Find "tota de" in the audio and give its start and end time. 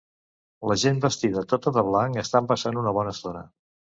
1.51-1.83